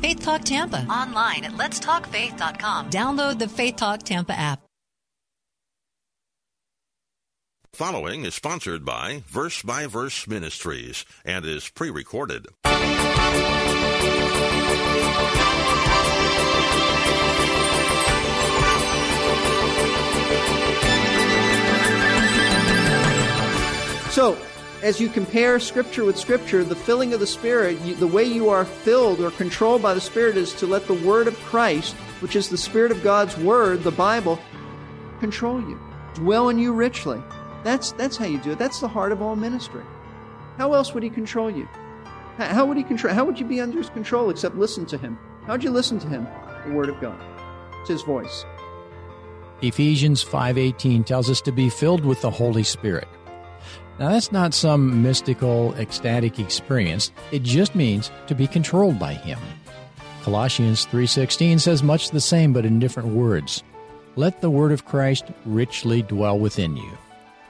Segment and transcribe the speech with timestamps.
[0.00, 0.84] Faith Talk Tampa.
[0.88, 2.90] Online at letstalkfaith.com.
[2.90, 4.60] Download the Faith Talk Tampa app.
[7.72, 12.48] Following is sponsored by Verse by Verse Ministries and is pre recorded.
[24.10, 24.36] So,
[24.82, 28.48] as you compare Scripture with Scripture, the filling of the Spirit, you, the way you
[28.48, 32.36] are filled or controlled by the Spirit is to let the Word of Christ, which
[32.36, 34.38] is the Spirit of God's Word, the Bible,
[35.18, 35.80] control you,
[36.14, 37.20] dwell in you richly.
[37.64, 38.58] That's, that's how you do it.
[38.58, 39.82] That's the heart of all ministry.
[40.58, 41.68] How else would He control you?
[42.36, 43.12] How would He control?
[43.12, 45.18] How would you be under His control except listen to Him?
[45.44, 46.26] How would you listen to Him?
[46.66, 47.20] The Word of God.
[47.80, 48.44] It's His voice.
[49.60, 53.08] Ephesians 5:18 tells us to be filled with the Holy Spirit.
[53.98, 57.10] Now, that's not some mystical, ecstatic experience.
[57.32, 59.38] It just means to be controlled by Him.
[60.22, 63.64] Colossians 3:16 says much the same but in different words.
[64.14, 66.90] Let the word of Christ richly dwell within you.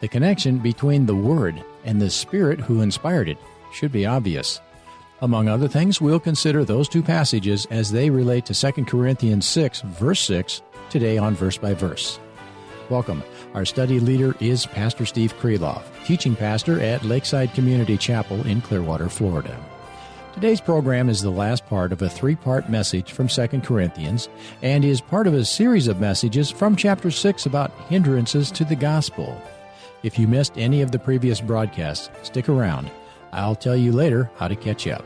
[0.00, 3.38] The connection between the word and the spirit who inspired it
[3.72, 4.60] should be obvious.
[5.20, 9.80] Among other things, we'll consider those two passages as they relate to 2 Corinthians 6
[9.80, 12.20] verse 6 today on verse by verse.
[12.91, 13.22] Welcome.
[13.53, 19.11] Our study leader is Pastor Steve Kreloff, teaching pastor at Lakeside Community Chapel in Clearwater,
[19.11, 19.62] Florida.
[20.33, 24.31] Today's program is the last part of a three part message from 2 Corinthians
[24.62, 28.77] and is part of a series of messages from chapter 6 about hindrances to the
[28.77, 29.39] gospel.
[30.03, 32.91] If you missed any of the previous broadcasts, stick around.
[33.32, 35.04] I'll tell you later how to catch up.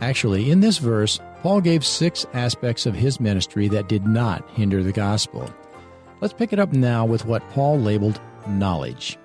[0.00, 4.84] Actually, in this verse, Paul gave six aspects of his ministry that did not hinder
[4.84, 5.52] the gospel.
[6.22, 9.18] Let's pick it up now with what Paul labeled knowledge.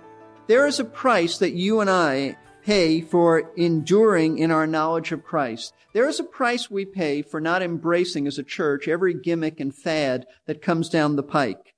[0.47, 5.23] There is a price that you and I pay for enduring in our knowledge of
[5.23, 5.75] Christ.
[5.93, 9.75] There is a price we pay for not embracing as a church every gimmick and
[9.75, 11.75] fad that comes down the pike.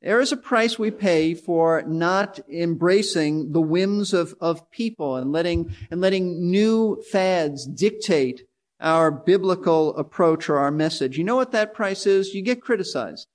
[0.00, 5.32] There is a price we pay for not embracing the whims of, of people and
[5.32, 8.46] letting, and letting new fads dictate
[8.80, 11.18] our biblical approach or our message.
[11.18, 12.32] You know what that price is?
[12.32, 13.28] You get criticized.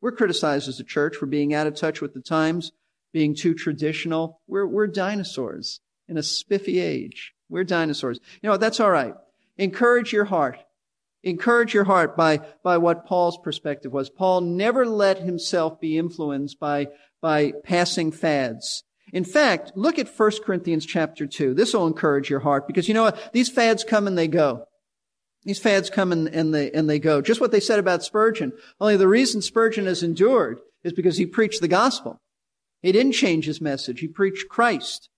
[0.00, 2.72] We're criticized as a church for being out of touch with the times,
[3.12, 4.40] being too traditional.
[4.46, 7.34] We're, we're dinosaurs in a spiffy age.
[7.48, 8.20] We're dinosaurs.
[8.42, 9.14] You know, that's all right.
[9.56, 10.58] Encourage your heart.
[11.24, 14.08] Encourage your heart by, by what Paul's perspective was.
[14.08, 16.88] Paul never let himself be influenced by,
[17.20, 18.84] by passing fads.
[19.12, 21.54] In fact, look at 1 Corinthians chapter 2.
[21.54, 23.32] This will encourage your heart because you know what?
[23.32, 24.67] These fads come and they go.
[25.48, 27.22] These fads come and, and, they, and they go.
[27.22, 28.52] Just what they said about Spurgeon.
[28.78, 32.20] Only the reason Spurgeon has endured is because he preached the gospel.
[32.82, 34.00] He didn't change his message.
[34.00, 35.08] He preached Christ.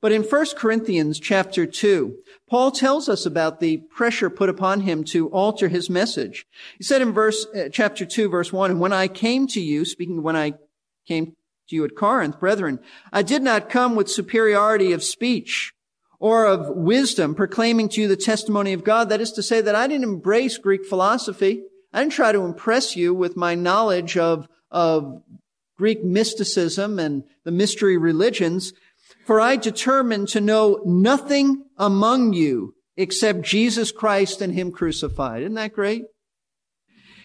[0.00, 2.16] But in 1 Corinthians chapter 2,
[2.48, 6.46] Paul tells us about the pressure put upon him to alter his message.
[6.78, 9.84] He said in verse, uh, chapter 2, verse 1, And when I came to you,
[9.84, 10.54] speaking when I
[11.06, 11.36] came
[11.68, 12.80] to you at Corinth, brethren,
[13.12, 15.74] I did not come with superiority of speech
[16.22, 19.08] or of wisdom, proclaiming to you the testimony of God.
[19.08, 21.64] That is to say that I didn't embrace Greek philosophy.
[21.92, 25.20] I didn't try to impress you with my knowledge of, of
[25.76, 28.72] Greek mysticism and the mystery religions.
[29.26, 35.42] For I determined to know nothing among you except Jesus Christ and Him crucified.
[35.42, 36.04] Isn't that great?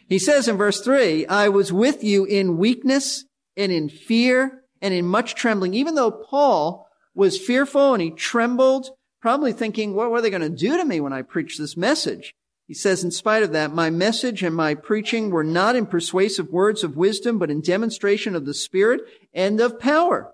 [0.09, 3.25] He says in verse three, I was with you in weakness
[3.55, 5.75] and in fear and in much trembling.
[5.75, 6.86] Even though Paul
[7.17, 8.91] was fearful and he trembled,
[9.21, 12.33] probably thinking, what were they going to do to me when I preach this message?
[12.67, 16.49] He says, in spite of that, my message and my preaching were not in persuasive
[16.49, 19.01] words of wisdom, but in demonstration of the Spirit
[19.33, 20.33] and of power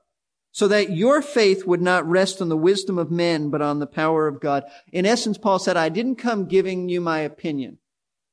[0.53, 3.87] so that your faith would not rest on the wisdom of men, but on the
[3.87, 4.63] power of God.
[4.91, 7.79] In essence, Paul said, I didn't come giving you my opinion.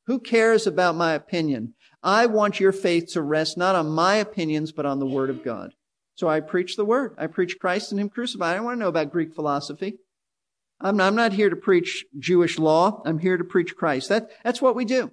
[0.07, 1.75] Who cares about my opinion?
[2.03, 5.43] I want your faith to rest not on my opinions, but on the word of
[5.43, 5.73] God.
[6.21, 7.15] So I preach the word.
[7.17, 8.53] I preach Christ and him crucified.
[8.53, 9.97] I don't want to know about Greek philosophy.
[10.79, 13.01] I'm not, I'm not here to preach Jewish law.
[13.07, 14.11] I'm here to preach Christ.
[14.11, 15.13] That, that's what we do.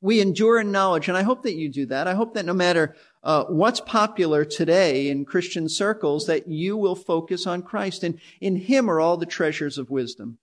[0.00, 2.08] We endure in knowledge, and I hope that you do that.
[2.08, 6.96] I hope that no matter uh, what's popular today in Christian circles, that you will
[6.96, 10.38] focus on Christ, and in Him are all the treasures of wisdom.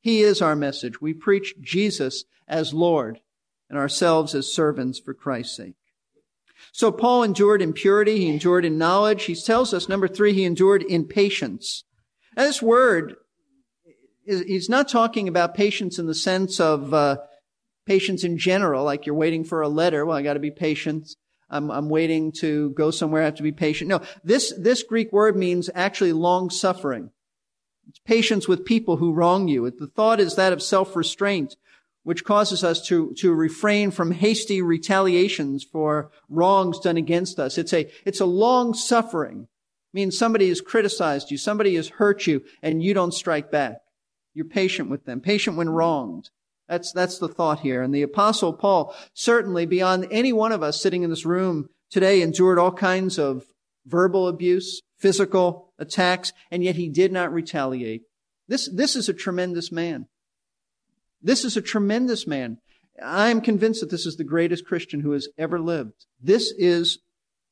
[0.00, 1.00] He is our message.
[1.00, 3.20] We preach Jesus as Lord
[3.68, 5.76] and ourselves as servants for Christ's sake.
[6.72, 8.18] So Paul endured in purity.
[8.18, 9.24] He endured in knowledge.
[9.24, 11.84] He tells us, number three, he endured in patience.
[12.36, 13.16] And this word,
[14.24, 17.16] he's not talking about patience in the sense of uh,
[17.86, 20.06] patience in general, like you're waiting for a letter.
[20.06, 21.08] Well, I got to be patient.
[21.48, 23.22] I'm, I'm waiting to go somewhere.
[23.22, 23.88] I have to be patient.
[23.88, 27.10] No, this, this Greek word means actually long suffering.
[27.88, 29.68] It's patience with people who wrong you.
[29.68, 31.56] The thought is that of self-restraint,
[32.02, 37.58] which causes us to, to refrain from hasty retaliations for wrongs done against us.
[37.58, 39.42] It's a, it's a long suffering.
[39.42, 43.78] It means somebody has criticized you, somebody has hurt you, and you don't strike back.
[44.32, 46.30] You're patient with them, patient when wronged.
[46.68, 47.82] That's, that's the thought here.
[47.82, 52.22] And the apostle Paul, certainly beyond any one of us sitting in this room today,
[52.22, 53.44] endured all kinds of
[53.86, 58.02] verbal abuse, physical attacks, and yet he did not retaliate.
[58.46, 60.06] This, this is a tremendous man.
[61.22, 62.58] This is a tremendous man.
[63.02, 66.06] I am convinced that this is the greatest Christian who has ever lived.
[66.20, 66.98] This is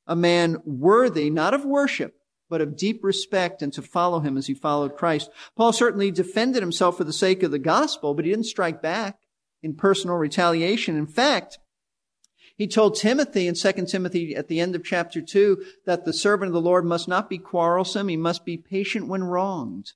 [0.07, 2.15] a man worthy, not of worship,
[2.49, 5.31] but of deep respect and to follow him as he followed Christ.
[5.57, 9.19] Paul certainly defended himself for the sake of the gospel, but he didn't strike back
[9.63, 10.97] in personal retaliation.
[10.97, 11.59] In fact,
[12.57, 16.49] he told Timothy in 2 Timothy at the end of chapter 2 that the servant
[16.49, 18.09] of the Lord must not be quarrelsome.
[18.09, 19.93] He must be patient when wronged,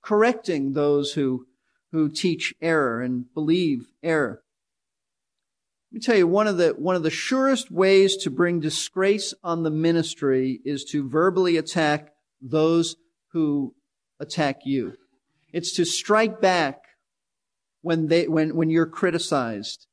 [0.00, 1.47] correcting those who,
[1.92, 4.42] who teach error and believe error.
[5.90, 9.32] Let me tell you, one of the, one of the surest ways to bring disgrace
[9.42, 12.12] on the ministry is to verbally attack
[12.42, 12.96] those
[13.32, 13.74] who
[14.20, 14.94] attack you.
[15.52, 16.82] It's to strike back
[17.80, 19.86] when they, when, when you're criticized.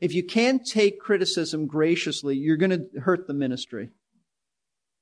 [0.00, 3.90] If you can't take criticism graciously, you're going to hurt the ministry.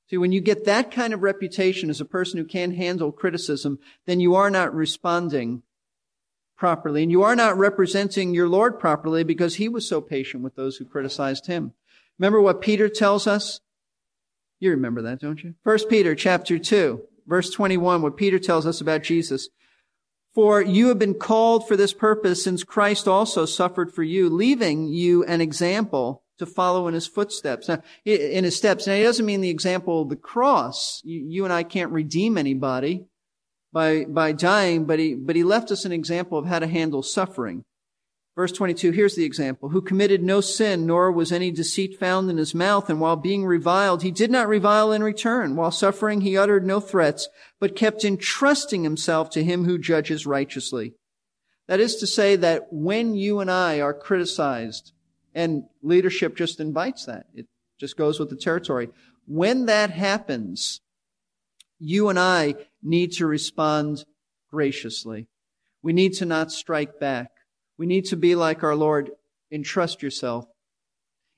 [0.09, 3.79] See, when you get that kind of reputation as a person who can't handle criticism,
[4.07, 5.63] then you are not responding
[6.61, 7.03] properly.
[7.03, 10.77] And you are not representing your Lord properly because he was so patient with those
[10.77, 11.73] who criticized him.
[12.19, 13.61] Remember what Peter tells us?
[14.61, 15.55] You remember that, don't you?
[15.65, 19.49] First Peter chapter 2, verse 21, what Peter tells us about Jesus.
[20.35, 24.87] For you have been called for this purpose since Christ also suffered for you, leaving
[24.87, 27.69] you an example to follow in his footsteps.
[27.69, 28.87] Now, in his steps.
[28.87, 31.01] Now, he doesn't mean the example of the cross.
[31.05, 33.07] You, you and I can't redeem anybody
[33.73, 37.03] by, by dying, but he, but he left us an example of how to handle
[37.03, 37.65] suffering.
[38.37, 39.71] Verse 22, here's the example.
[39.71, 43.45] Who committed no sin, nor was any deceit found in his mouth, and while being
[43.45, 45.57] reviled, he did not revile in return.
[45.57, 47.29] While suffering, he uttered no threats,
[47.59, 50.95] but kept entrusting himself to him who judges righteously.
[51.67, 54.93] That is to say that when you and I are criticized,
[55.35, 57.47] and leadership just invites that, it
[57.79, 58.89] just goes with the territory.
[59.27, 60.81] When that happens,
[61.81, 64.05] you and I need to respond
[64.51, 65.27] graciously.
[65.83, 67.31] We need to not strike back.
[67.79, 69.11] We need to be like our Lord.
[69.51, 70.45] Entrust yourself.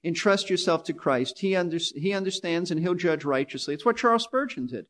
[0.05, 1.39] Entrust yourself to Christ.
[1.39, 3.73] He, under, he understands and he'll judge righteously.
[3.73, 4.87] It's what Charles Spurgeon did.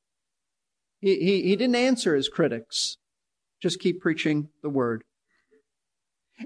[1.00, 2.96] He, he, he didn't answer his critics.
[3.60, 5.04] Just keep preaching the word.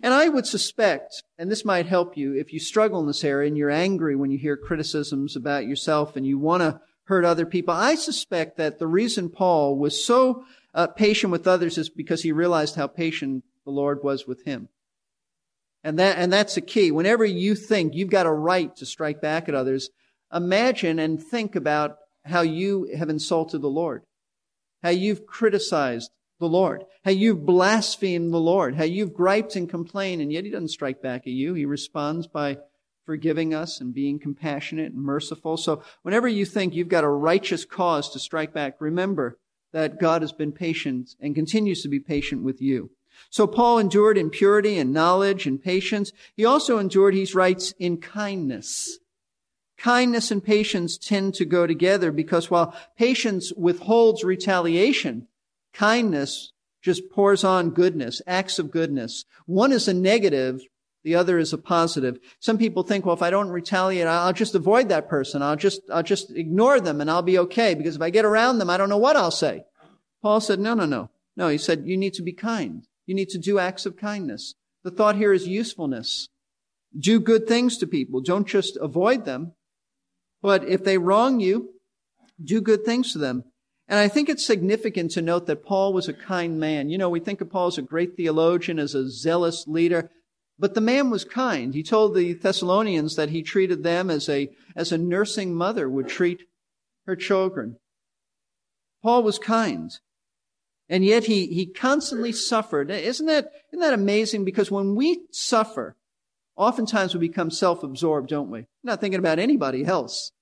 [0.03, 3.47] And I would suspect, and this might help you, if you struggle in this area
[3.47, 7.47] and you're angry when you hear criticisms about yourself and you want to hurt other
[7.47, 7.75] people.
[7.75, 10.45] I suspect that the reason Paul was so
[10.75, 14.69] uh, patient with others is because he realized how patient the Lord was with him.
[15.83, 16.91] And that, and that's the key.
[16.91, 19.89] Whenever you think you've got a right to strike back at others,
[20.33, 24.03] imagine and think about how you have insulted the Lord,
[24.83, 26.11] how you've criticized
[26.41, 30.51] the Lord, how you've blasphemed the Lord, how you've griped and complained, and yet he
[30.51, 31.55] doesn't strike back at you.
[31.55, 32.59] He responds by
[33.07, 35.57] forgiving us and being compassionate and merciful.
[35.57, 39.39] So whenever you think you've got a righteous cause to strike back, remember
[39.73, 42.91] that God has been patient and continues to be patient with you.
[43.31, 46.13] So Paul endured in purity and knowledge and patience.
[46.37, 48.99] He also endured, he writes, in kindness.
[49.79, 55.29] Kindness and patience tend to go together because while patience withholds retaliation,
[55.73, 59.25] kindness just pours on goodness, acts of goodness.
[59.45, 60.61] One is a negative,
[61.07, 62.19] the other is a positive.
[62.41, 65.41] Some people think, well, if I don't retaliate, I'll just avoid that person.
[65.41, 68.59] I'll just, I'll just ignore them and I'll be okay because if I get around
[68.59, 69.63] them, I don't know what I'll say.
[70.21, 71.11] Paul said, no, no, no.
[71.37, 72.89] No, he said, you need to be kind.
[73.07, 74.57] You need to do acts of kindness.
[74.83, 76.29] The thought here is usefulness.
[76.99, 78.21] Do good things to people.
[78.21, 79.53] Don't just avoid them.
[80.43, 81.71] But if they wrong you,
[82.43, 83.45] do good things to them.
[83.87, 86.91] And I think it's significant to note that Paul was a kind man.
[86.91, 90.11] You know, we think of Paul as a great theologian, as a zealous leader.
[90.59, 91.75] But the man was kind.
[91.75, 96.09] He told the Thessalonians that he treated them as a, as a nursing mother would
[96.09, 96.49] treat
[97.07, 97.77] her children.
[99.03, 99.93] Paul was kind.
[100.89, 102.91] And yet he, he constantly suffered.
[102.91, 104.45] Isn't that, isn't that amazing?
[104.45, 105.97] Because when we suffer,
[106.57, 108.67] oftentimes we become self-absorbed, don't we?
[108.83, 110.33] Not thinking about anybody else,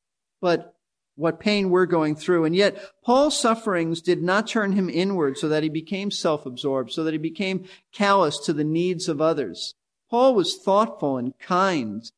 [0.40, 0.74] but
[1.16, 2.44] what pain we're going through.
[2.44, 7.04] And yet Paul's sufferings did not turn him inward so that he became self-absorbed, so
[7.04, 9.74] that he became callous to the needs of others.
[10.14, 12.08] Paul was thoughtful and kind.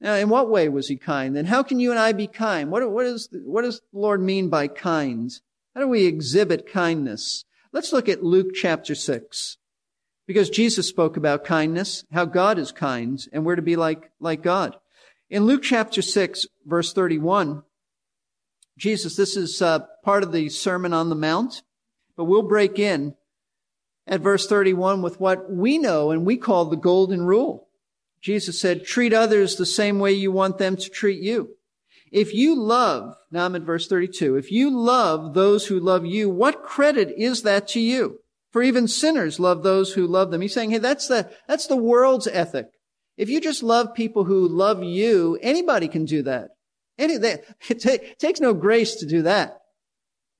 [0.00, 1.36] Now, in what way was he kind?
[1.36, 2.70] Then how can you and I be kind?
[2.70, 5.30] What, what, is, what does the Lord mean by kind?
[5.74, 7.44] How do we exhibit kindness?
[7.72, 9.58] Let's look at Luke chapter 6.
[10.26, 14.42] Because Jesus spoke about kindness, how God is kind, and we're to be like, like
[14.42, 14.74] God.
[15.28, 17.64] In Luke chapter 6, verse 31,
[18.78, 21.62] Jesus, this is uh, part of the Sermon on the Mount,
[22.16, 23.14] but we'll break in
[24.08, 27.68] at verse 31 with what we know and we call the golden rule.
[28.20, 31.50] Jesus said, treat others the same way you want them to treat you.
[32.10, 36.30] If you love, now I'm at verse 32, if you love those who love you,
[36.30, 38.20] what credit is that to you?
[38.50, 40.40] For even sinners love those who love them.
[40.40, 42.66] He's saying, hey, that's the, that's the world's ethic.
[43.18, 46.50] If you just love people who love you, anybody can do that.
[46.98, 49.58] Any, that it, t- it takes no grace to do that.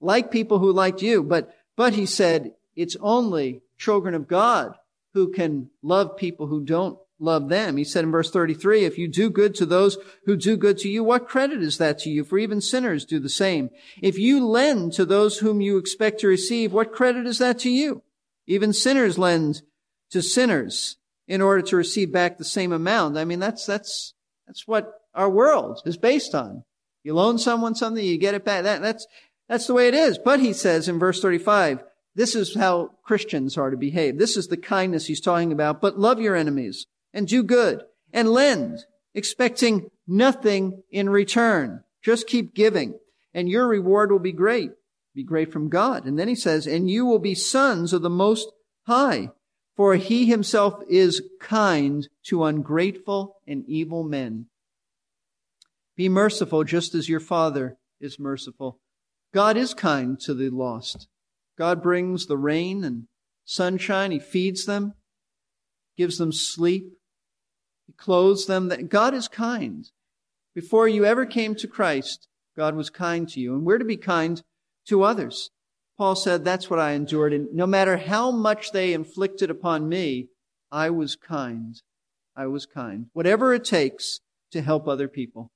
[0.00, 4.74] Like people who liked you, but, but he said, it's only children of God
[5.12, 7.76] who can love people who don't love them.
[7.76, 10.88] He said in verse 33, if you do good to those who do good to
[10.88, 12.22] you, what credit is that to you?
[12.22, 13.70] For even sinners do the same.
[14.00, 17.70] If you lend to those whom you expect to receive, what credit is that to
[17.70, 18.02] you?
[18.46, 19.62] Even sinners lend
[20.10, 23.18] to sinners in order to receive back the same amount.
[23.18, 24.14] I mean, that's, that's,
[24.46, 26.62] that's what our world is based on.
[27.02, 28.62] You loan someone something, you get it back.
[28.62, 29.06] That, that's,
[29.48, 30.16] that's the way it is.
[30.16, 31.82] But he says in verse 35,
[32.14, 34.18] this is how Christians are to behave.
[34.18, 35.80] This is the kindness he's talking about.
[35.80, 38.80] But love your enemies and do good and lend,
[39.14, 41.84] expecting nothing in return.
[42.02, 42.94] Just keep giving
[43.34, 44.72] and your reward will be great.
[45.14, 46.06] Be great from God.
[46.06, 48.50] And then he says, and you will be sons of the most
[48.86, 49.30] high,
[49.76, 54.46] for he himself is kind to ungrateful and evil men.
[55.96, 58.78] Be merciful just as your father is merciful.
[59.34, 61.08] God is kind to the lost.
[61.58, 63.08] God brings the rain and
[63.44, 64.12] sunshine.
[64.12, 64.94] He feeds them,
[65.96, 66.92] gives them sleep.
[67.86, 68.68] He clothes them.
[68.88, 69.90] God is kind.
[70.54, 73.54] Before you ever came to Christ, God was kind to you.
[73.54, 74.42] And we're to be kind
[74.86, 75.50] to others.
[75.96, 77.32] Paul said, that's what I endured.
[77.32, 80.28] And no matter how much they inflicted upon me,
[80.70, 81.80] I was kind.
[82.36, 83.06] I was kind.
[83.14, 84.20] Whatever it takes
[84.52, 85.50] to help other people.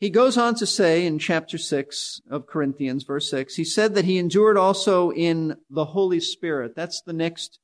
[0.00, 4.04] He goes on to say in chapter 6 of Corinthians, verse 6, he said that
[4.04, 6.74] he endured also in the Holy Spirit.
[6.76, 7.58] That's the next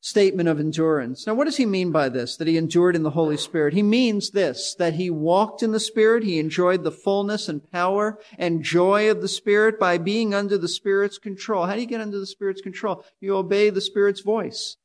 [0.00, 1.26] statement of endurance.
[1.26, 3.72] Now, what does he mean by this, that he endured in the Holy Spirit?
[3.72, 8.18] He means this, that he walked in the Spirit, he enjoyed the fullness and power
[8.36, 11.66] and joy of the Spirit by being under the Spirit's control.
[11.66, 13.04] How do you get under the Spirit's control?
[13.20, 14.76] You obey the Spirit's voice.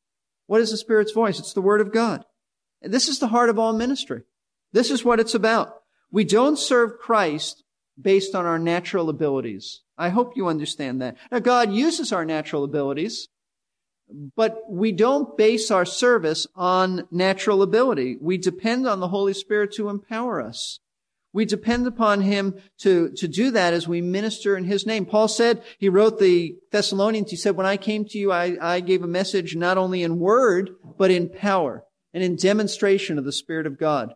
[0.46, 1.40] What is the Spirit's voice?
[1.40, 2.24] It's the Word of God.
[2.84, 4.22] And this is the heart of all ministry.
[4.72, 5.77] This is what it's about.
[6.12, 7.64] We don't serve Christ
[8.00, 9.82] based on our natural abilities.
[9.98, 11.18] I hope you understand that.
[11.32, 13.28] Now, God uses our natural abilities,
[14.36, 18.18] but we don't base our service on natural ability.
[18.22, 20.80] We depend on the Holy Spirit to empower us.
[21.34, 25.06] We depend upon Him to, to do that as we minister in His name.
[25.06, 28.80] Paul said, he wrote the Thessalonians, he said, when I came to you, I, I
[28.80, 31.84] gave a message not only in word, but in power
[32.14, 34.14] and in demonstration of the Spirit of God.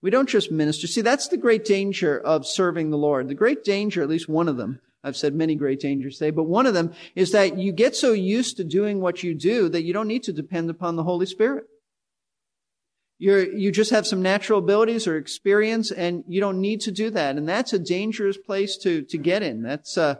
[0.00, 0.86] We don't just minister.
[0.86, 3.28] See, that's the great danger of serving the Lord.
[3.28, 6.44] The great danger, at least one of them, I've said many great dangers today, but
[6.44, 9.84] one of them is that you get so used to doing what you do that
[9.84, 11.64] you don't need to depend upon the Holy Spirit.
[13.18, 17.10] You're, you just have some natural abilities or experience and you don't need to do
[17.10, 17.36] that.
[17.36, 19.62] And that's a dangerous place to, to get in.
[19.62, 20.16] That's, uh,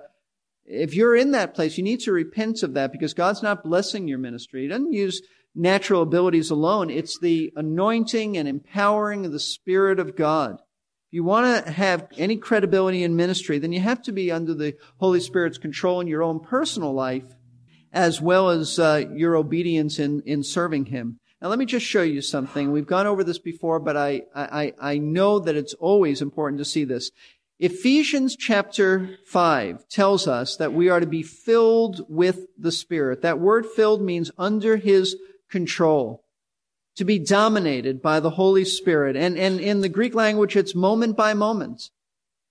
[0.65, 4.09] if you're in that place, you need to repent of that because God's not blessing
[4.09, 4.63] your ministry.
[4.63, 5.23] He doesn't use
[5.59, 6.89] natural abilities alone.
[6.89, 10.55] It's the anointing and empowering of the Spirit of God.
[10.55, 14.55] If you want to have any credibility in ministry, then you have to be under
[14.55, 17.25] the Holy Spirit's control in your own personal life,
[17.93, 21.19] as well as uh, your obedience in, in serving Him.
[21.41, 22.73] Now, let me just show you something.
[22.73, 26.65] We've gone over this before, but I, I, I know that it's always important to
[26.65, 27.11] see this.
[27.61, 33.23] Ephesians chapter 5 tells us that we are to be filled with the Spirit.
[33.23, 35.17] That word filled means under His
[35.51, 36.25] control,
[36.97, 39.17] to be dominated by the Holy Spirit.
[39.17, 41.91] And, and in the Greek language, it's moment by moment.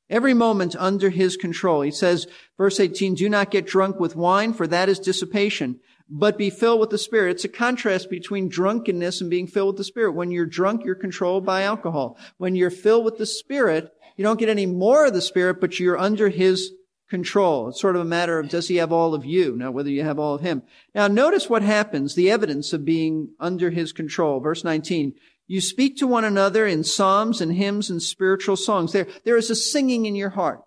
[0.10, 1.82] Every moment under his control.
[1.82, 2.28] He says,
[2.58, 6.80] verse 18, do not get drunk with wine, for that is dissipation, but be filled
[6.80, 7.32] with the Spirit.
[7.32, 10.14] It's a contrast between drunkenness and being filled with the Spirit.
[10.14, 12.18] When you're drunk, you're controlled by alcohol.
[12.38, 15.78] When you're filled with the Spirit, you don't get any more of the Spirit, but
[15.78, 16.72] you're under his
[17.10, 17.70] control.
[17.70, 20.04] It's sort of a matter of does he have all of you, not whether you
[20.04, 20.64] have all of him.
[20.94, 24.40] Now notice what happens, the evidence of being under his control.
[24.40, 25.14] Verse 19.
[25.48, 28.92] You speak to one another in psalms and hymns and spiritual songs.
[28.92, 30.62] There, there is a singing in your heart.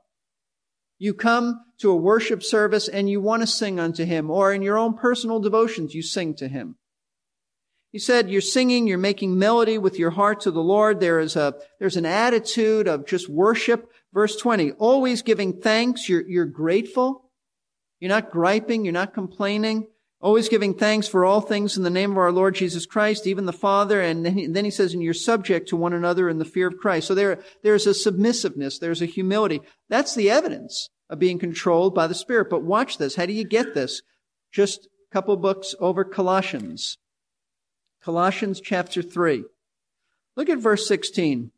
[0.99, 4.63] You come to a worship service and you want to sing unto him, or in
[4.63, 6.77] your own personal devotions, you sing to him.
[7.93, 11.01] He said, you're singing, you're making melody with your heart to the Lord.
[11.01, 13.91] There is a, there's an attitude of just worship.
[14.13, 16.09] Verse 20, always giving thanks.
[16.09, 17.31] You're, you're grateful.
[18.01, 18.85] You're not griping.
[18.85, 19.87] You're not complaining.
[20.23, 23.47] Always giving thanks for all things in the name of our Lord Jesus Christ, even
[23.47, 24.03] the Father.
[24.03, 26.69] And then he, then he says, and you're subject to one another in the fear
[26.69, 27.07] of Christ.
[27.07, 28.79] So there, there's a submissiveness.
[28.79, 29.63] There's a humility.
[29.89, 32.51] That's the evidence of being controlled by the Spirit.
[32.51, 33.15] But watch this.
[33.15, 34.03] How do you get this?
[34.53, 36.99] Just a couple books over Colossians.
[38.03, 39.45] Colossians chapter 3.
[40.37, 41.51] Look at verse 16.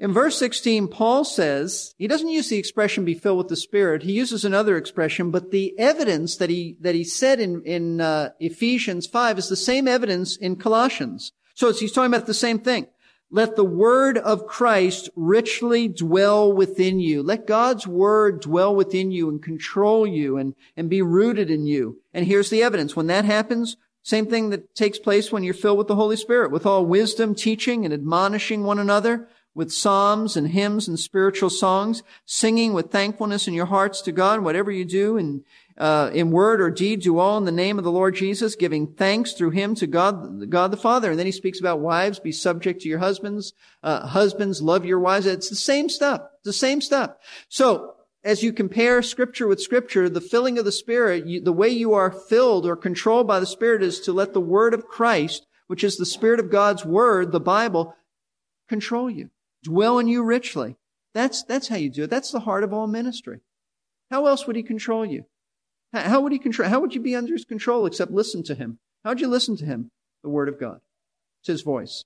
[0.00, 4.02] In verse 16, Paul says, he doesn't use the expression be filled with the Spirit.
[4.02, 8.30] He uses another expression, but the evidence that he, that he said in, in uh,
[8.40, 11.32] Ephesians 5 is the same evidence in Colossians.
[11.54, 12.88] So he's talking about the same thing.
[13.30, 17.22] Let the word of Christ richly dwell within you.
[17.22, 22.00] Let God's word dwell within you and control you and, and be rooted in you.
[22.12, 22.94] And here's the evidence.
[22.94, 26.50] When that happens, same thing that takes place when you're filled with the Holy Spirit,
[26.50, 32.02] with all wisdom, teaching and admonishing one another, with psalms and hymns and spiritual songs,
[32.24, 35.44] singing with thankfulness in your hearts to God, whatever you do in,
[35.78, 38.86] uh, in word or deed, do all in the name of the Lord Jesus, giving
[38.86, 41.10] thanks through him to God, God the Father.
[41.10, 44.98] And then he speaks about wives, be subject to your husbands, uh, husbands, love your
[44.98, 45.26] wives.
[45.26, 47.12] It's the same stuff, the same stuff.
[47.48, 47.94] So,
[48.24, 51.92] as you compare scripture with scripture, the filling of the Spirit, you, the way you
[51.92, 55.84] are filled or controlled by the Spirit is to let the word of Christ, which
[55.84, 57.94] is the Spirit of God's word, the Bible,
[58.66, 59.28] control you,
[59.64, 60.76] dwell in you richly.
[61.14, 62.10] That's, that's how you do it.
[62.10, 63.40] That's the heart of all ministry.
[64.10, 65.24] How else would he control you?
[65.92, 68.78] How would he control, how would you be under his control except listen to him?
[69.04, 69.90] How would you listen to him?
[70.22, 70.80] The word of God.
[71.40, 72.04] It's his voice.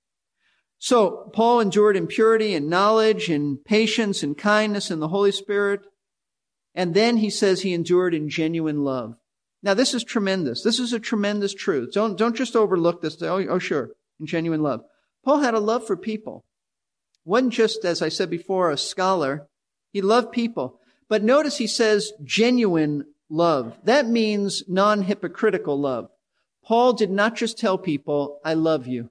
[0.79, 5.81] So Paul endured in purity and knowledge and patience and kindness and the Holy Spirit.
[6.75, 9.17] And then he says he endured in genuine love.
[9.63, 10.63] Now this is tremendous.
[10.63, 11.93] This is a tremendous truth.
[11.93, 13.21] Don't, don't just overlook this.
[13.23, 13.91] Oh, oh sure,
[14.21, 14.83] in genuine love.
[15.25, 16.45] Paul had a love for people.
[17.29, 19.47] Wasn't just, as I said before, a scholar.
[19.93, 20.81] He loved people.
[21.11, 23.77] But notice he says genuine love.
[23.85, 26.09] That means non-hypocritical love.
[26.65, 29.11] Paul did not just tell people, I love you.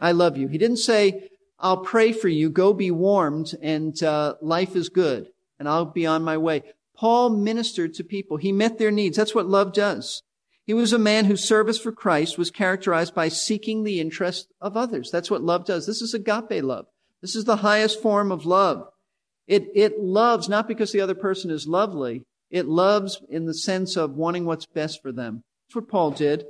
[0.00, 0.48] I love you.
[0.48, 5.28] He didn't say, I'll pray for you, go be warmed, and uh, life is good,
[5.60, 6.64] and I'll be on my way.
[6.96, 8.36] Paul ministered to people.
[8.36, 9.16] He met their needs.
[9.16, 10.24] That's what love does.
[10.64, 14.76] He was a man whose service for Christ was characterized by seeking the interest of
[14.76, 15.12] others.
[15.12, 15.86] That's what love does.
[15.86, 16.86] This is agape love.
[17.22, 18.88] This is the highest form of love.
[19.46, 22.24] It, it loves not because the other person is lovely.
[22.50, 25.42] It loves in the sense of wanting what's best for them.
[25.66, 26.44] That's what Paul did.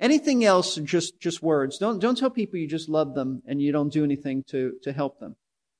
[0.00, 1.78] Anything else just, just words.
[1.78, 4.92] Don't, don't tell people you just love them and you don't do anything to, to
[4.92, 5.36] help them.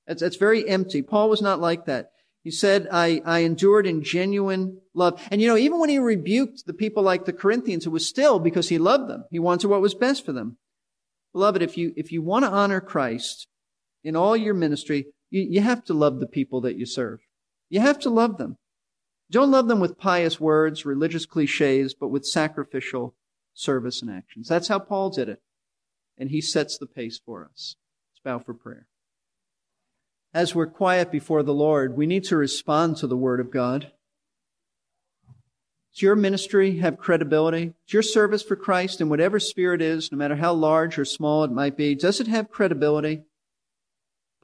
[0.07, 1.03] That's, that's very empty.
[1.03, 2.11] Paul was not like that.
[2.43, 5.21] He said, I, I endured in genuine love.
[5.31, 8.39] And you know, even when he rebuked the people like the Corinthians, it was still
[8.41, 9.25] because he loved them.
[9.31, 10.57] He wanted what was best for them.
[11.33, 13.47] Beloved, if you, if you want to honor Christ
[14.05, 17.21] in all your ministry, you, you have to love the people that you serve.
[17.69, 18.59] You have to love them.
[19.31, 23.15] Don't love them with pious words, religious cliches, but with sacrificial
[23.55, 24.49] service and actions.
[24.49, 25.41] That's how Paul did it.
[26.19, 27.77] And he sets the pace for us.
[28.13, 28.87] Let's bow for prayer
[30.35, 33.93] as we're quiet before the Lord, we need to respond to the Word of God.
[35.93, 37.75] Does your ministry have credibility?
[37.87, 41.05] Does your service for Christ in whatever sphere it is, no matter how large or
[41.05, 43.25] small it might be, does it have credibility?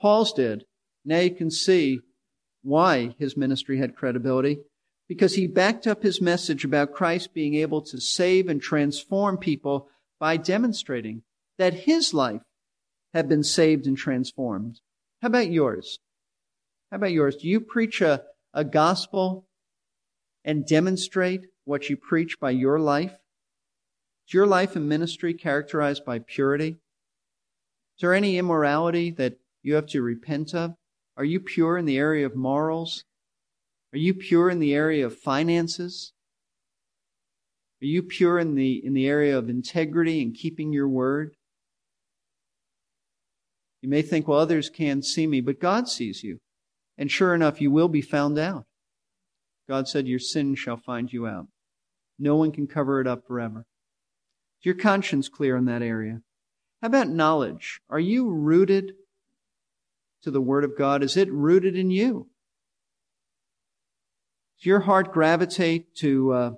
[0.01, 0.65] Paul's did.
[1.05, 2.01] Now you can see
[2.63, 4.59] why his ministry had credibility.
[5.09, 9.89] Because he backed up his message about Christ being able to save and transform people
[10.21, 11.23] by demonstrating
[11.57, 12.43] that his life
[13.15, 14.81] had been saved and transformed.
[15.23, 15.99] How about yours?
[16.91, 17.37] How about yours?
[17.37, 19.47] Do you preach a, a gospel
[20.45, 23.13] and demonstrate what you preach by your life?
[24.27, 26.69] Is your life and ministry characterized by purity?
[26.69, 30.75] Is there any immorality that you have to repent of?
[31.17, 33.05] Are you pure in the area of morals?
[33.93, 36.13] Are you pure in the area of finances?
[37.83, 41.35] Are you pure in the, in the area of integrity and keeping your word?
[43.83, 46.39] You may think, well, others can't see me, but God sees you.
[46.97, 48.65] And sure enough, you will be found out.
[49.69, 51.47] God said, Your sin shall find you out.
[52.19, 53.65] No one can cover it up forever.
[54.61, 56.21] Is your conscience clear in that area?
[56.83, 57.81] How about knowledge?
[57.89, 58.95] Are you rooted
[60.23, 61.03] to the Word of God?
[61.03, 62.29] Is it rooted in you?
[64.59, 66.51] Does your heart gravitate to uh,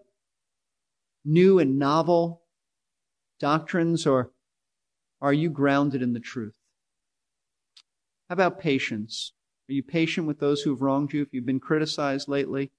[1.24, 2.42] new and novel
[3.38, 4.30] doctrines, or
[5.20, 6.56] are you grounded in the truth?
[8.28, 9.32] How about patience?
[9.68, 11.22] Are you patient with those who have wronged you?
[11.22, 12.70] If you've been criticized lately,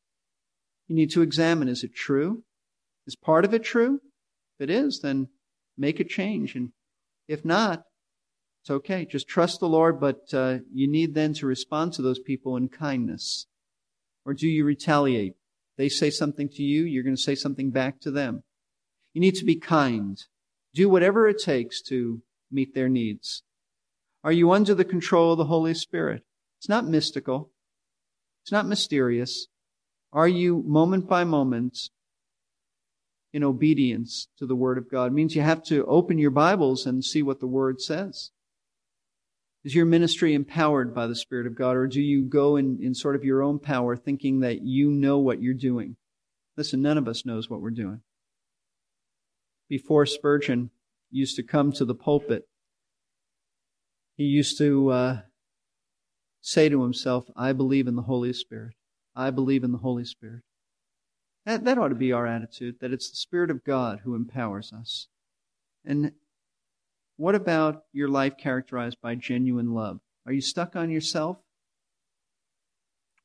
[0.87, 2.43] you need to examine is it true?
[3.05, 3.99] Is part of it true?
[4.59, 5.27] If it is, then
[5.77, 6.55] make a change.
[6.55, 6.71] And
[7.27, 7.83] if not,
[8.61, 9.05] it's okay.
[9.05, 12.69] Just trust the Lord, but uh, you need then to respond to those people in
[12.69, 13.47] kindness.
[14.23, 15.33] Or do you retaliate?
[15.77, 18.43] They say something to you, you're going to say something back to them.
[19.13, 20.23] You need to be kind.
[20.75, 22.21] Do whatever it takes to
[22.51, 23.41] meet their needs.
[24.23, 26.23] Are you under the control of the Holy Spirit?
[26.59, 27.51] It's not mystical.
[28.43, 29.47] It's not mysterious.
[30.13, 31.89] Are you moment by moment
[33.33, 35.07] in obedience to the Word of God?
[35.07, 38.29] It means you have to open your Bibles and see what the Word says.
[39.63, 42.95] Is your ministry empowered by the Spirit of God, or do you go in, in
[42.95, 45.97] sort of your own power thinking that you know what you're doing?
[46.57, 48.01] Listen, none of us knows what we're doing.
[49.69, 50.71] Before Spurgeon
[51.11, 52.47] used to come to the pulpit,
[54.15, 55.21] he used to uh,
[56.41, 58.73] say to himself, I believe in the Holy Spirit.
[59.15, 60.41] I believe in the Holy Spirit.
[61.45, 64.71] That, that ought to be our attitude, that it's the Spirit of God who empowers
[64.73, 65.07] us.
[65.85, 66.11] And
[67.21, 69.99] what about your life characterized by genuine love?
[70.25, 71.37] Are you stuck on yourself?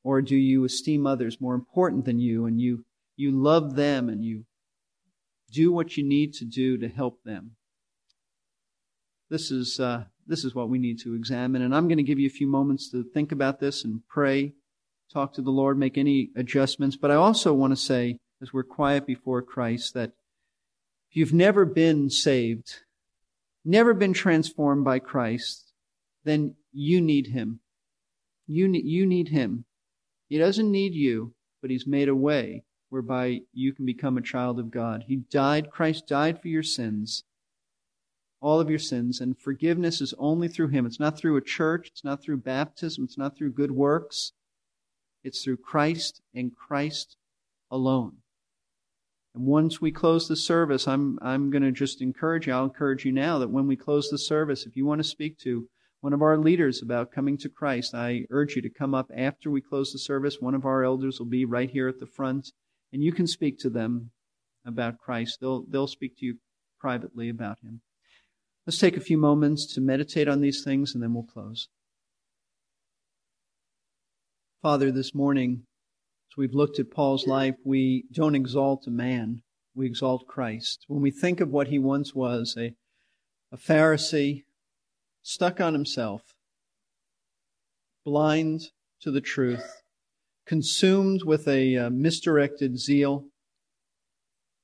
[0.05, 2.85] Or do you esteem others more important than you and you,
[3.17, 4.45] you love them and you
[5.51, 7.53] do what you need to do to help them?
[9.31, 11.63] This is, uh, this is what we need to examine.
[11.63, 14.53] And I'm going to give you a few moments to think about this and pray,
[15.11, 16.99] talk to the Lord, make any adjustments.
[16.99, 20.13] But I also want to say, as we're quiet before Christ, that
[21.11, 22.81] if you've never been saved,
[23.66, 25.72] never been transformed by Christ,
[26.24, 27.61] then you need Him.
[28.46, 29.64] You need, you need Him.
[30.29, 34.59] He doesn't need you, but He's made a way whereby you can become a child
[34.59, 35.05] of God.
[35.07, 37.24] He died, Christ died for your sins,
[38.40, 40.87] all of your sins, and forgiveness is only through Him.
[40.87, 44.33] It's not through a church, it's not through baptism, it's not through good works.
[45.26, 47.16] It's through Christ and Christ
[47.68, 48.18] alone.
[49.37, 53.05] And once we close the service, I'm, I'm going to just encourage you, I'll encourage
[53.05, 55.68] you now that when we close the service, if you want to speak to
[56.01, 59.51] one of our leaders about coming to Christ, I urge you to come up after
[59.51, 60.38] we close the service.
[60.40, 62.51] One of our elders will be right here at the front,
[62.94, 64.11] and you can speak to them
[64.64, 65.37] about Christ.
[65.40, 66.38] They'll, they'll speak to you
[66.81, 67.83] privately about Him.
[68.66, 71.68] Let's take a few moments to meditate on these things, and then we'll close.
[74.62, 75.64] Father, this morning,
[76.37, 79.42] we've looked at Paul's life, we don't exalt a man,
[79.75, 80.85] we exalt Christ.
[80.87, 82.75] When we think of what he once was, a,
[83.51, 84.44] a Pharisee
[85.22, 86.22] stuck on himself,
[88.05, 88.62] blind
[89.01, 89.83] to the truth,
[90.46, 93.25] consumed with a uh, misdirected zeal,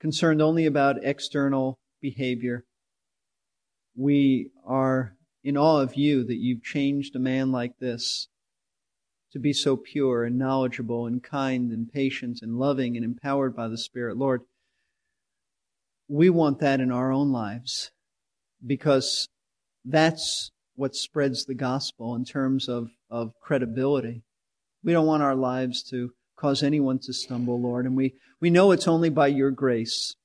[0.00, 2.64] concerned only about external behavior,
[3.96, 8.28] we are in awe of you that you've changed a man like this
[9.32, 13.68] to be so pure and knowledgeable and kind and patient and loving and empowered by
[13.68, 14.16] the Spirit.
[14.16, 14.42] Lord,
[16.08, 17.90] we want that in our own lives
[18.64, 19.28] because
[19.84, 24.22] that's what spreads the gospel in terms of, of credibility.
[24.84, 28.72] We don't want our lives to cause anyone to stumble, Lord, and we, we know
[28.72, 30.16] it's only by your grace.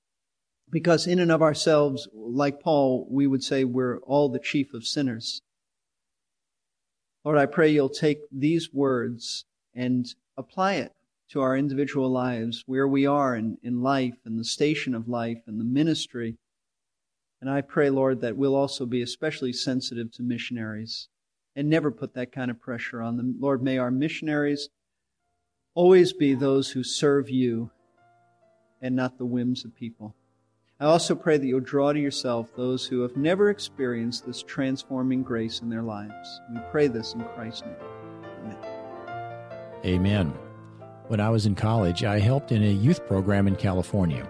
[0.69, 4.85] Because in and of ourselves, like Paul, we would say we're all the chief of
[4.85, 5.41] sinners.
[7.27, 9.43] Lord, I pray you'll take these words
[9.75, 10.93] and apply it
[11.31, 15.41] to our individual lives, where we are in, in life and the station of life
[15.45, 16.37] and the ministry.
[17.41, 21.09] And I pray, Lord, that we'll also be especially sensitive to missionaries
[21.53, 23.35] and never put that kind of pressure on them.
[23.41, 24.69] Lord, may our missionaries
[25.73, 27.71] always be those who serve you
[28.81, 30.15] and not the whims of people.
[30.79, 35.23] I also pray that you'll draw to yourself those who have never experienced this transforming
[35.23, 36.39] grace in their lives.
[36.53, 37.75] We pray this in Christ's name.
[38.43, 38.57] Amen.
[39.83, 40.33] Amen.
[41.07, 44.23] When I was in college, I helped in a youth program in California.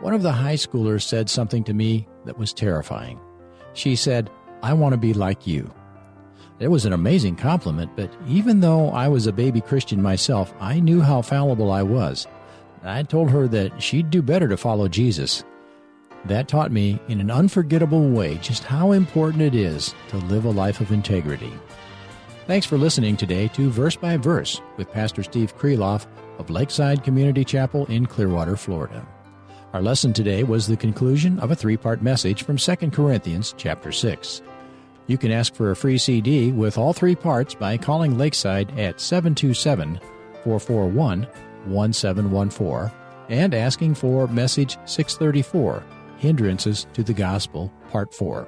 [0.00, 3.20] One of the high schoolers said something to me that was terrifying.
[3.74, 4.30] She said,
[4.62, 5.70] I want to be like you.
[6.58, 10.80] It was an amazing compliment, but even though I was a baby Christian myself, I
[10.80, 12.26] knew how fallible I was.
[12.82, 15.44] I told her that she'd do better to follow Jesus.
[16.26, 20.50] That taught me in an unforgettable way just how important it is to live a
[20.50, 21.52] life of integrity.
[22.46, 26.06] Thanks for listening today to Verse by Verse with Pastor Steve Kreloff
[26.38, 29.06] of Lakeside Community Chapel in Clearwater, Florida.
[29.72, 34.42] Our lesson today was the conclusion of a three-part message from 2 Corinthians chapter 6.
[35.06, 39.00] You can ask for a free CD with all three parts by calling Lakeside at
[39.00, 39.98] 727
[40.44, 41.26] 441
[41.66, 45.82] 1714 and asking for message 634
[46.22, 48.46] Hindrances to the Gospel, Part 4.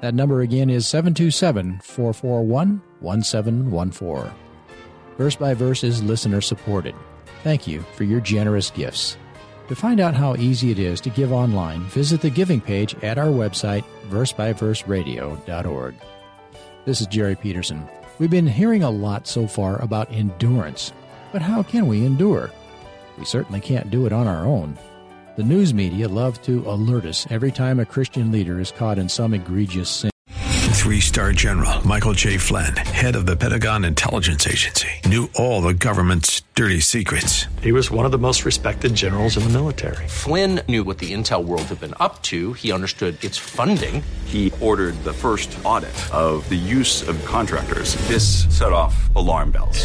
[0.00, 4.32] That number again is 727 441 1714.
[5.18, 6.94] Verse by verse is listener supported.
[7.42, 9.16] Thank you for your generous gifts.
[9.66, 13.18] To find out how easy it is to give online, visit the giving page at
[13.18, 15.94] our website, versebyverseradio.org.
[16.84, 17.88] This is Jerry Peterson.
[18.20, 20.92] We've been hearing a lot so far about endurance,
[21.32, 22.52] but how can we endure?
[23.18, 24.78] We certainly can't do it on our own.
[25.36, 29.08] The news media love to alert us every time a Christian leader is caught in
[29.08, 30.12] some egregious sin.
[30.30, 32.36] Three star general Michael J.
[32.36, 37.46] Flynn, head of the Pentagon Intelligence Agency, knew all the government's dirty secrets.
[37.62, 40.06] He was one of the most respected generals in the military.
[40.06, 42.52] Flynn knew what the intel world had been up to.
[42.52, 44.04] He understood its funding.
[44.26, 47.96] He ordered the first audit of the use of contractors.
[48.06, 49.84] This set off alarm bells.